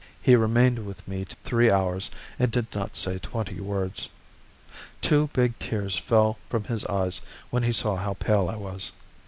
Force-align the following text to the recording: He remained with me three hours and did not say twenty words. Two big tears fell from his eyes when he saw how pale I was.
He 0.19 0.35
remained 0.35 0.83
with 0.83 1.07
me 1.07 1.27
three 1.43 1.69
hours 1.69 2.09
and 2.39 2.49
did 2.51 2.65
not 2.73 2.95
say 2.95 3.19
twenty 3.19 3.59
words. 3.59 4.09
Two 4.99 5.29
big 5.31 5.59
tears 5.59 5.95
fell 5.95 6.39
from 6.49 6.63
his 6.63 6.83
eyes 6.87 7.21
when 7.51 7.61
he 7.61 7.71
saw 7.71 7.97
how 7.97 8.15
pale 8.15 8.49
I 8.49 8.55
was. 8.55 8.93